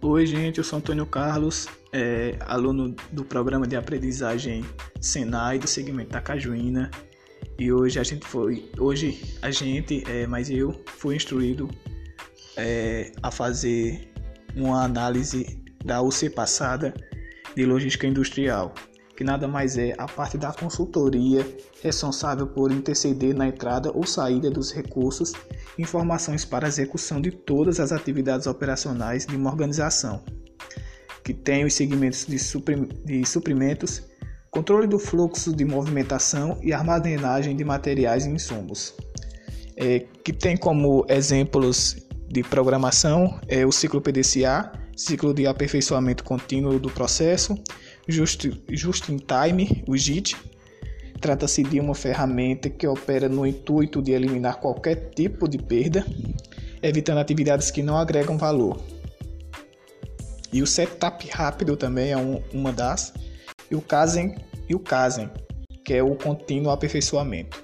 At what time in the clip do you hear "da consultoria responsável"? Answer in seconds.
20.38-22.46